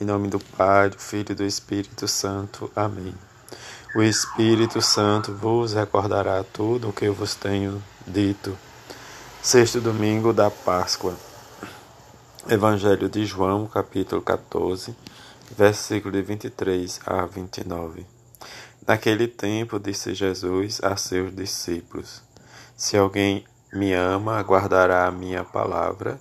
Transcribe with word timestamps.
Em 0.00 0.04
nome 0.04 0.28
do 0.28 0.38
Pai, 0.38 0.88
do 0.88 0.98
Filho 0.98 1.32
e 1.32 1.34
do 1.34 1.44
Espírito 1.44 2.08
Santo. 2.08 2.70
Amém. 2.74 3.14
O 3.94 4.02
Espírito 4.02 4.80
Santo 4.80 5.32
vos 5.34 5.74
recordará 5.74 6.42
tudo 6.42 6.88
o 6.88 6.92
que 6.92 7.04
eu 7.04 7.14
vos 7.14 7.34
tenho 7.34 7.80
dito. 8.06 8.56
Sexto 9.42 9.80
domingo 9.80 10.32
da 10.32 10.50
Páscoa. 10.50 11.14
Evangelho 12.48 13.08
de 13.08 13.24
João, 13.26 13.66
capítulo 13.66 14.22
14, 14.22 14.96
versículo 15.56 16.12
de 16.12 16.22
23 16.22 17.00
a 17.06 17.26
29. 17.26 18.06
Naquele 18.86 19.28
tempo 19.28 19.78
disse 19.78 20.14
Jesus 20.14 20.80
a 20.82 20.96
seus 20.96 21.36
discípulos: 21.36 22.22
Se 22.76 22.96
alguém 22.96 23.44
me 23.72 23.92
ama, 23.92 24.40
guardará 24.42 25.06
a 25.06 25.12
minha 25.12 25.44
palavra, 25.44 26.18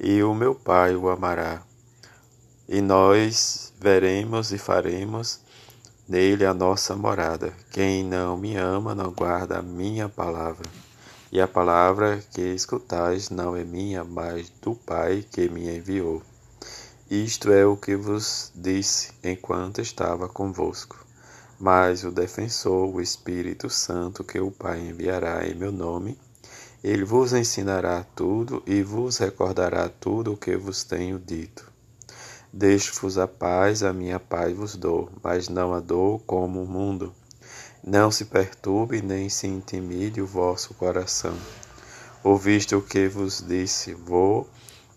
e 0.00 0.22
o 0.22 0.32
meu 0.32 0.54
Pai 0.54 0.94
o 0.94 1.10
amará. 1.10 1.67
E 2.70 2.82
nós 2.82 3.72
veremos 3.80 4.52
e 4.52 4.58
faremos 4.58 5.40
nele 6.06 6.44
a 6.44 6.52
nossa 6.52 6.94
morada. 6.94 7.50
Quem 7.70 8.04
não 8.04 8.36
me 8.36 8.56
ama 8.56 8.94
não 8.94 9.10
guarda 9.10 9.58
a 9.58 9.62
minha 9.62 10.06
palavra. 10.06 10.68
E 11.32 11.40
a 11.40 11.48
palavra 11.48 12.22
que 12.30 12.42
escutais 12.42 13.30
não 13.30 13.56
é 13.56 13.64
minha, 13.64 14.04
mas 14.04 14.50
do 14.60 14.74
Pai 14.74 15.24
que 15.32 15.48
me 15.48 15.74
enviou. 15.74 16.22
Isto 17.10 17.50
é 17.50 17.64
o 17.64 17.74
que 17.74 17.96
vos 17.96 18.52
disse 18.54 19.12
enquanto 19.24 19.80
estava 19.80 20.28
convosco. 20.28 21.02
Mas 21.58 22.04
o 22.04 22.10
defensor, 22.10 22.94
o 22.94 23.00
Espírito 23.00 23.70
Santo, 23.70 24.22
que 24.22 24.40
o 24.40 24.50
Pai 24.50 24.78
enviará 24.78 25.48
em 25.48 25.54
meu 25.54 25.72
nome, 25.72 26.18
ele 26.84 27.04
vos 27.04 27.32
ensinará 27.32 28.04
tudo 28.14 28.62
e 28.66 28.82
vos 28.82 29.16
recordará 29.16 29.88
tudo 29.88 30.34
o 30.34 30.36
que 30.36 30.54
vos 30.54 30.84
tenho 30.84 31.18
dito. 31.18 31.77
Deixo-vos 32.52 33.18
a 33.18 33.28
paz, 33.28 33.82
a 33.82 33.92
minha 33.92 34.18
paz 34.18 34.56
vos 34.56 34.74
dou, 34.74 35.10
mas 35.22 35.50
não 35.50 35.74
a 35.74 35.80
dou 35.80 36.18
como 36.20 36.62
o 36.62 36.66
mundo. 36.66 37.14
Não 37.84 38.10
se 38.10 38.24
perturbe 38.24 39.02
nem 39.02 39.28
se 39.28 39.46
intimide 39.46 40.22
o 40.22 40.26
vosso 40.26 40.72
coração. 40.72 41.36
Ouviste 42.24 42.74
o 42.74 42.80
que 42.80 43.06
vos 43.06 43.44
disse, 43.46 43.92
vou, 43.92 44.48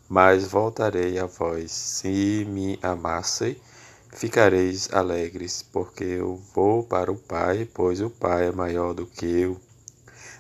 mas 0.08 0.48
voltarei 0.48 1.20
a 1.20 1.26
vós. 1.26 1.72
Se 1.72 2.46
me 2.50 2.80
amassem, 2.82 3.58
ficareis 4.14 4.92
alegres, 4.94 5.62
porque 5.62 6.06
eu 6.06 6.42
vou 6.56 6.84
para 6.84 7.12
o 7.12 7.18
Pai, 7.18 7.68
pois 7.74 8.00
o 8.02 8.10
Pai 8.10 8.48
é 8.48 8.52
maior 8.52 8.94
do 8.94 9.06
que 9.06 9.26
eu. 9.26 9.60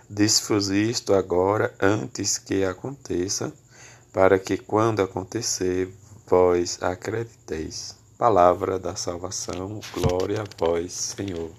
Diz-vos 0.09 0.69
isto 0.69 1.14
agora, 1.14 1.73
antes 1.80 2.38
que 2.38 2.64
aconteça, 2.64 3.53
para 4.11 4.39
que 4.39 4.58
quando 4.58 5.02
acontecer, 5.02 5.93
vós 6.31 6.81
acrediteis. 6.81 7.93
Palavra 8.17 8.79
da 8.79 8.95
salvação, 8.95 9.81
glória 9.93 10.41
a 10.41 10.45
vós, 10.57 10.93
Senhor. 10.93 11.51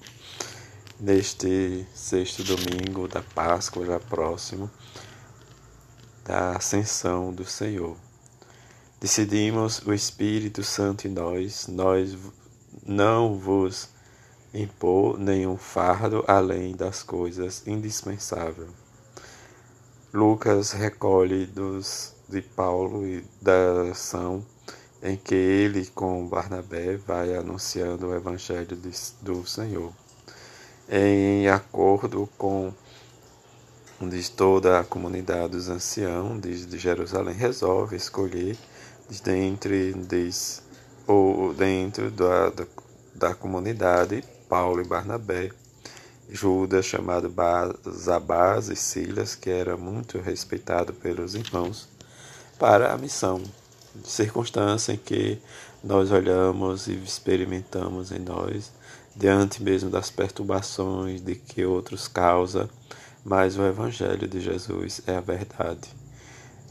Neste 0.98 1.86
sexto 1.94 2.42
domingo 2.42 3.06
da 3.06 3.20
Páscoa, 3.20 3.84
já 3.84 4.00
próximo, 4.00 4.70
da 6.24 6.56
ascensão 6.56 7.34
do 7.34 7.44
Senhor. 7.44 7.98
Decidimos 8.98 9.82
o 9.84 9.92
Espírito 9.92 10.64
Santo 10.64 11.06
em 11.06 11.10
nós, 11.10 11.66
nós 11.66 12.16
não 12.86 13.38
vos 13.38 13.90
impor 14.54 15.18
nenhum 15.18 15.58
fardo 15.58 16.24
além 16.26 16.74
das 16.74 17.02
coisas 17.02 17.66
indispensáveis. 17.66 18.70
Lucas 20.14 20.72
recolhe 20.72 21.44
dos, 21.44 22.14
de 22.26 22.40
Paulo 22.40 23.06
e 23.06 23.22
da 23.42 23.90
ação 23.90 24.42
em 25.02 25.16
que 25.16 25.34
ele 25.34 25.86
com 25.86 26.26
Barnabé 26.28 26.96
vai 26.96 27.34
anunciando 27.34 28.08
o 28.08 28.14
evangelho 28.14 28.78
do 29.20 29.46
Senhor. 29.46 29.92
Em 30.88 31.48
acordo 31.48 32.28
com 32.38 32.72
diz 34.00 34.28
toda 34.28 34.80
a 34.80 34.84
comunidade 34.84 35.52
dos 35.52 35.68
anciãos 35.68 36.40
de, 36.40 36.66
de 36.66 36.78
Jerusalém 36.78 37.34
resolve 37.34 37.96
escolher 37.96 38.56
de 39.08 39.22
dentre 39.22 39.92
diz, 39.92 40.62
ou 41.06 41.52
dentro 41.54 42.10
da, 42.10 42.50
da, 42.50 42.66
da 43.14 43.34
comunidade 43.34 44.24
Paulo 44.48 44.80
e 44.80 44.84
Barnabé, 44.84 45.50
Judas, 46.28 46.86
chamado 46.86 47.32
Zabás 47.90 48.68
e 48.68 48.76
Silas, 48.76 49.34
que 49.34 49.50
era 49.50 49.76
muito 49.76 50.18
respeitado 50.18 50.92
pelos 50.92 51.34
irmãos, 51.34 51.88
para 52.58 52.92
a 52.92 52.98
missão, 52.98 53.42
circunstância 54.04 54.92
em 54.92 54.96
que 54.96 55.38
nós 55.82 56.10
olhamos 56.10 56.86
e 56.86 56.92
experimentamos 56.94 58.12
em 58.12 58.18
nós, 58.18 58.72
diante 59.14 59.62
mesmo 59.62 59.90
das 59.90 60.10
perturbações 60.10 61.20
de 61.20 61.34
que 61.34 61.64
outros 61.64 62.08
causam, 62.08 62.68
mas 63.24 63.56
o 63.56 63.62
Evangelho 63.62 64.26
de 64.26 64.40
Jesus 64.40 65.02
é 65.06 65.16
a 65.16 65.20
verdade. 65.20 65.88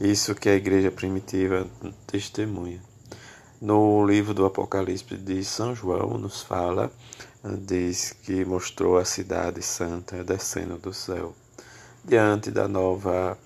Isso 0.00 0.34
que 0.34 0.48
a 0.48 0.54
igreja 0.54 0.90
primitiva 0.90 1.66
testemunha. 2.06 2.80
No 3.60 4.04
livro 4.04 4.34
do 4.34 4.44
Apocalipse 4.44 5.16
de 5.16 5.44
São 5.44 5.74
João, 5.74 6.18
nos 6.18 6.42
fala 6.42 6.90
diz 7.44 8.12
que 8.22 8.44
mostrou 8.44 8.96
a 8.96 9.04
cidade 9.04 9.62
santa 9.62 10.22
descendo 10.22 10.78
do 10.78 10.92
céu. 10.92 11.34
Diante 12.04 12.50
da 12.50 12.68
nova 12.68 13.36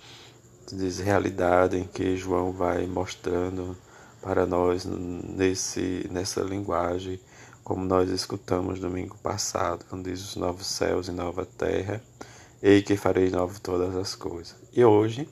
diz, 0.75 0.99
realidade 0.99 1.77
em 1.77 1.85
que 1.85 2.17
João 2.17 2.53
vai 2.53 2.87
mostrando 2.87 3.77
para 4.21 4.47
nós 4.47 4.85
nesse, 4.85 6.09
nessa 6.11 6.41
linguagem, 6.41 7.21
como 7.63 7.85
nós 7.85 8.11
escutamos 8.11 8.81
domingo 8.81 9.17
passado, 9.19 9.85
quando 9.89 10.05
diz 10.05 10.21
os 10.21 10.37
novos 10.37 10.67
céus 10.67 11.09
e 11.09 11.13
nova 11.13 11.47
terra, 11.47 12.03
e 12.63 12.83
que 12.83 12.97
farei 12.97 13.31
novo 13.31 13.61
todas 13.61 13.95
as 13.95 14.15
coisas. 14.15 14.57
E 14.73 14.85
hoje, 14.85 15.29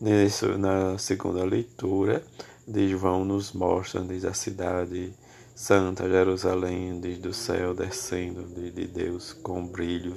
nesse, 0.00 0.46
na 0.58 0.98
segunda 0.98 1.44
leitura, 1.44 2.22
de 2.66 2.88
João 2.88 3.24
nos 3.24 3.52
mostra 3.52 4.00
diz, 4.02 4.24
a 4.24 4.34
cidade 4.34 5.12
Santa 5.54 6.08
Jerusalém, 6.08 6.98
desde 6.98 7.28
o 7.28 7.34
céu 7.34 7.74
descendo 7.74 8.42
de 8.42 8.86
Deus 8.86 9.32
com 9.32 9.64
brilho, 9.64 10.16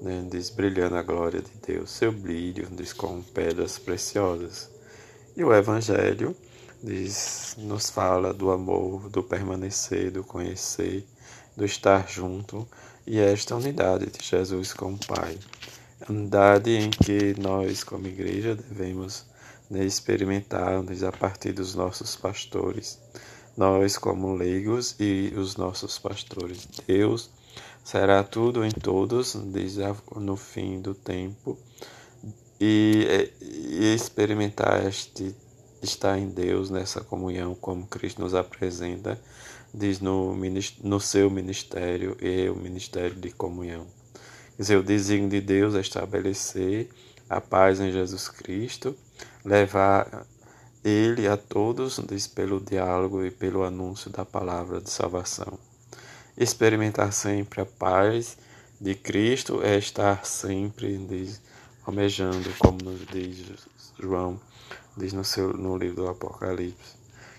né, 0.00 0.26
desbrilhando 0.30 0.96
a 0.96 1.02
glória 1.02 1.40
de 1.40 1.52
Deus, 1.66 1.90
seu 1.90 2.12
brilho 2.12 2.68
diz 2.70 2.92
com 2.92 3.22
pedras 3.22 3.78
preciosas. 3.78 4.70
E 5.36 5.44
o 5.44 5.52
Evangelho 5.54 6.36
diz, 6.82 7.56
nos 7.58 7.90
fala 7.90 8.32
do 8.32 8.50
amor, 8.50 9.08
do 9.08 9.22
permanecer, 9.22 10.10
do 10.10 10.24
conhecer, 10.24 11.06
do 11.56 11.64
estar 11.64 12.08
junto 12.08 12.66
e 13.06 13.18
esta 13.18 13.56
unidade 13.56 14.06
de 14.06 14.24
Jesus 14.24 14.72
com 14.72 14.92
o 14.94 15.06
Pai. 15.06 15.38
Unidade 16.08 16.70
em 16.70 16.90
que 16.90 17.34
nós, 17.40 17.82
como 17.82 18.06
igreja, 18.06 18.54
devemos 18.54 19.24
né, 19.70 19.84
experimentar 19.84 20.74
a 20.78 21.12
partir 21.12 21.52
dos 21.52 21.74
nossos 21.74 22.16
pastores 22.16 22.98
nós 23.56 23.96
como 23.96 24.34
leigos 24.34 24.94
e 25.00 25.32
os 25.34 25.56
nossos 25.56 25.98
pastores. 25.98 26.68
Deus 26.86 27.30
será 27.86 28.24
tudo 28.24 28.64
em 28.64 28.70
todos 28.72 29.36
desde 29.36 29.82
no 30.16 30.36
fim 30.36 30.80
do 30.80 30.92
tempo 30.92 31.56
e, 32.60 33.30
e 33.40 33.94
experimentar 33.94 34.84
este 34.84 35.32
estar 35.80 36.18
em 36.18 36.28
Deus 36.28 36.68
nessa 36.68 37.00
comunhão 37.00 37.54
como 37.54 37.86
Cristo 37.86 38.20
nos 38.20 38.34
apresenta 38.34 39.16
diz 39.72 40.00
no, 40.00 40.34
no 40.82 40.98
seu 40.98 41.30
ministério 41.30 42.16
e 42.20 42.48
o 42.48 42.56
ministério 42.56 43.14
de 43.14 43.30
comunhão. 43.30 43.86
Quer 44.56 44.62
dizer, 44.62 44.76
o 44.78 44.82
desígnio 44.82 45.30
de 45.30 45.40
Deus 45.40 45.76
é 45.76 45.80
estabelecer 45.80 46.88
a 47.30 47.40
paz 47.40 47.78
em 47.78 47.92
Jesus 47.92 48.28
Cristo, 48.28 48.96
levar 49.44 50.26
ele 50.82 51.28
a 51.28 51.36
todos 51.36 52.00
diz 52.08 52.26
pelo 52.26 52.58
diálogo 52.58 53.24
e 53.24 53.30
pelo 53.30 53.62
anúncio 53.62 54.10
da 54.10 54.24
palavra 54.24 54.80
de 54.80 54.90
salvação. 54.90 55.56
Experimentar 56.36 57.12
sempre 57.12 57.62
a 57.62 57.66
paz 57.66 58.36
de 58.78 58.94
Cristo 58.94 59.62
é 59.62 59.78
estar 59.78 60.26
sempre 60.26 60.98
diz, 60.98 61.40
almejando, 61.86 62.52
como 62.58 62.78
nos 62.82 63.06
diz 63.06 63.46
João, 63.98 64.38
diz 64.96 65.14
no, 65.14 65.24
seu, 65.24 65.54
no 65.54 65.78
livro 65.78 65.96
do 65.96 66.08
Apocalipse. 66.08 66.94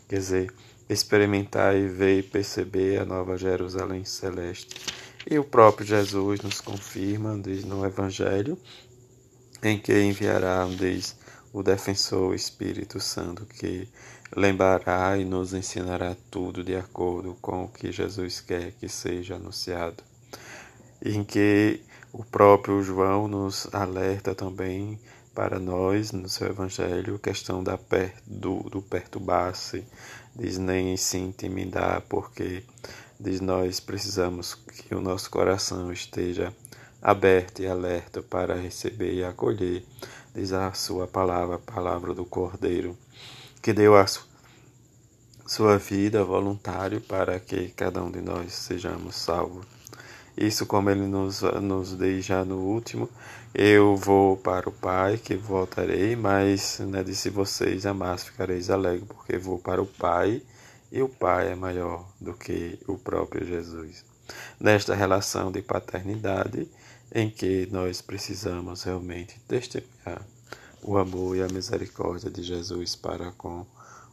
Quer 0.10 0.18
dizer, 0.18 0.54
experimentar 0.90 1.76
e 1.76 1.88
ver 1.88 2.20
e 2.20 2.24
perceber 2.24 3.00
a 3.00 3.06
nova 3.06 3.38
Jerusalém 3.38 4.04
celeste. 4.04 4.76
E 5.30 5.38
o 5.38 5.44
próprio 5.44 5.86
Jesus 5.86 6.42
nos 6.42 6.60
confirma, 6.60 7.38
diz 7.38 7.64
no 7.66 7.86
Evangelho, 7.86 8.58
em 9.62 9.78
que 9.78 10.02
enviará, 10.02 10.68
diz, 10.76 11.16
o 11.58 11.64
defensor, 11.64 12.30
o 12.30 12.36
Espírito 12.36 13.00
Santo, 13.00 13.44
que 13.44 13.90
lembrará 14.36 15.18
e 15.18 15.26
nos 15.26 15.54
ensinará 15.54 16.16
tudo 16.30 16.64
de 16.64 16.76
acordo 16.76 17.36
com 17.42 17.64
o 17.64 17.68
que 17.68 17.92
Jesus 17.92 18.40
quer 18.40 18.74
que 18.74 18.88
seja 18.88 19.38
anunciado. 19.38 20.04
Em 21.04 21.24
que 21.24 21.82
o 22.14 22.24
próprio 22.24 22.84
João 22.84 23.28
nos 23.28 23.68
alerta 23.74 24.36
também 24.36 25.00
para 25.34 25.58
nós, 25.58 26.12
no 26.12 26.30
seu 26.30 26.48
Evangelho, 26.48 27.16
a 27.16 27.20
questão 27.20 27.64
da 27.64 27.76
per, 27.76 28.14
do, 28.28 28.60
do 28.70 28.80
perturbar-se, 28.80 29.84
diz 30.36 30.60
nem 30.60 30.96
se 30.96 31.18
intimidar, 31.18 32.02
porque 32.02 32.64
diz 33.20 33.42
nós 33.42 33.80
precisamos 33.80 34.54
que 34.54 34.94
o 34.94 35.02
nosso 35.02 35.32
coração 35.32 35.92
esteja 35.92 36.54
aberto 37.02 37.62
e 37.62 37.68
alerta 37.68 38.22
para 38.22 38.56
receber 38.56 39.14
e 39.14 39.24
acolher, 39.24 39.84
diz 40.38 40.54
a 40.54 40.72
sua 40.72 41.08
palavra, 41.08 41.56
a 41.56 41.60
palavra 41.60 42.14
do 42.14 42.24
Cordeiro, 42.24 42.96
que 43.60 43.74
deu 43.74 43.98
a 43.98 44.06
sua 45.48 45.80
vida 45.80 46.24
voluntário 46.24 47.02
para 47.02 47.40
que 47.40 47.70
cada 47.70 48.04
um 48.04 48.12
de 48.12 48.22
nós 48.22 48.54
sejamos 48.54 49.16
salvos. 49.16 49.66
Isso, 50.38 50.68
como 50.68 50.92
ele 50.92 51.08
nos, 51.08 51.42
nos 51.42 51.98
diz 51.98 52.24
já 52.24 52.46
no 52.46 52.58
último, 52.58 53.10
eu 53.52 53.96
vou 53.96 54.38
para 54.38 54.70
o 54.70 54.72
Pai, 54.72 55.18
que 55.18 55.36
voltarei, 55.36 56.16
mas 56.16 56.78
né, 56.82 57.04
disse 57.04 57.32
vocês, 57.32 57.82
jamais 57.82 58.24
ficareis 58.24 58.70
alegres, 58.70 59.08
porque 59.08 59.40
vou 59.40 59.58
para 59.58 59.82
o 59.82 59.88
Pai, 59.88 60.44
e 60.92 61.02
o 61.02 61.10
Pai 61.10 61.52
é 61.52 61.56
maior 61.56 62.08
do 62.22 62.36
que 62.36 62.78
o 62.88 62.96
próprio 62.96 63.44
Jesus. 63.44 64.06
Nesta 64.60 64.94
relação 64.94 65.52
de 65.52 65.64
paternidade, 65.64 66.70
em 67.14 67.30
que 67.30 67.68
nós 67.72 68.02
precisamos 68.02 68.84
realmente 68.84 69.40
testemunhar 69.48 70.26
o 70.82 70.98
amor 70.98 71.36
e 71.36 71.42
a 71.42 71.48
misericórdia 71.48 72.30
de 72.30 72.44
Jesus 72.44 72.96
para 72.96 73.32
com 73.34 73.66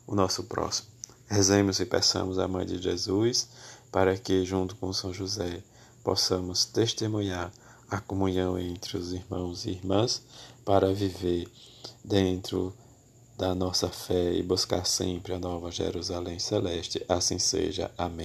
o 0.06 0.14
nosso 0.14 0.44
próximo. 0.44 0.88
Rezemos 1.26 1.80
e 1.80 1.86
peçamos 1.86 2.38
a 2.38 2.46
Mãe 2.46 2.66
de 2.66 2.80
Jesus 2.80 3.48
para 3.90 4.16
que, 4.16 4.44
junto 4.44 4.76
com 4.76 4.92
São 4.92 5.12
José, 5.12 5.62
possamos 6.02 6.64
testemunhar 6.64 7.52
a 7.90 8.00
comunhão 8.00 8.58
entre 8.58 8.96
os 8.96 9.12
irmãos 9.12 9.64
e 9.64 9.70
irmãs 9.70 10.22
para 10.64 10.92
viver 10.92 11.48
dentro 12.04 12.74
da 13.36 13.54
nossa 13.54 13.88
fé 13.88 14.32
e 14.32 14.42
buscar 14.42 14.84
sempre 14.86 15.32
a 15.32 15.38
nova 15.38 15.70
Jerusalém 15.70 16.38
celeste. 16.38 17.04
Assim 17.08 17.38
seja. 17.38 17.90
Amém. 17.96 18.22